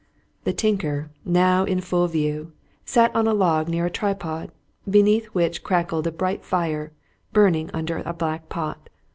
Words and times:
The 0.45 0.51
tinker, 0.53 1.11
now 1.25 1.63
in 1.63 1.79
full 1.79 2.07
view, 2.07 2.53
sat 2.85 3.15
on 3.15 3.27
a 3.27 3.35
log 3.35 3.69
near 3.69 3.85
a 3.85 3.91
tripod, 3.91 4.51
beneath 4.89 5.27
which 5.27 5.61
crackled 5.63 6.07
a 6.07 6.11
bright 6.11 6.43
fire, 6.43 6.91
burning 7.33 7.69
under 7.71 7.99
a 7.99 8.11
black 8.11 8.49
pot. 8.49 8.89